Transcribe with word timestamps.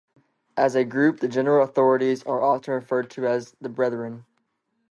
As 0.57 0.73
a 0.73 0.83
group, 0.83 1.19
the 1.19 1.27
general 1.27 1.63
authorities 1.63 2.23
are 2.23 2.41
often 2.41 2.73
referred 2.73 3.11
to 3.11 3.27
as 3.27 3.55
"the 3.61 3.69
Brethren". 3.69 4.25